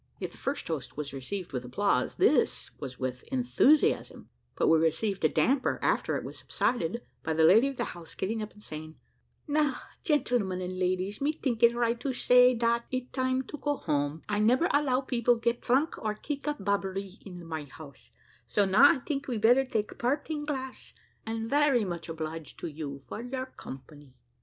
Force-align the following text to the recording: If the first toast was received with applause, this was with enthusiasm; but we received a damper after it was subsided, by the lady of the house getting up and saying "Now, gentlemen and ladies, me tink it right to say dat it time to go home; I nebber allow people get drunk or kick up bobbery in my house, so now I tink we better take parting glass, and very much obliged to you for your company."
If 0.19 0.31
the 0.31 0.39
first 0.39 0.65
toast 0.65 0.97
was 0.97 1.13
received 1.13 1.53
with 1.53 1.63
applause, 1.63 2.15
this 2.15 2.71
was 2.79 2.97
with 2.97 3.21
enthusiasm; 3.31 4.29
but 4.55 4.67
we 4.67 4.79
received 4.79 5.23
a 5.23 5.29
damper 5.29 5.77
after 5.83 6.17
it 6.17 6.23
was 6.23 6.39
subsided, 6.39 7.03
by 7.21 7.33
the 7.35 7.43
lady 7.43 7.67
of 7.67 7.77
the 7.77 7.83
house 7.93 8.15
getting 8.15 8.41
up 8.41 8.51
and 8.51 8.63
saying 8.63 8.95
"Now, 9.47 9.77
gentlemen 10.03 10.59
and 10.59 10.79
ladies, 10.79 11.21
me 11.21 11.37
tink 11.39 11.61
it 11.61 11.75
right 11.75 11.99
to 11.99 12.13
say 12.13 12.55
dat 12.55 12.85
it 12.89 13.13
time 13.13 13.43
to 13.43 13.59
go 13.59 13.75
home; 13.75 14.23
I 14.27 14.39
nebber 14.39 14.69
allow 14.73 15.01
people 15.01 15.35
get 15.35 15.61
drunk 15.61 15.99
or 16.03 16.15
kick 16.15 16.47
up 16.47 16.65
bobbery 16.65 17.19
in 17.23 17.45
my 17.45 17.65
house, 17.65 18.09
so 18.47 18.65
now 18.65 18.93
I 18.93 18.97
tink 19.05 19.27
we 19.27 19.37
better 19.37 19.65
take 19.65 19.99
parting 19.99 20.45
glass, 20.47 20.93
and 21.27 21.47
very 21.47 21.85
much 21.85 22.09
obliged 22.09 22.57
to 22.61 22.67
you 22.71 22.97
for 22.97 23.21
your 23.21 23.45
company." 23.55 24.15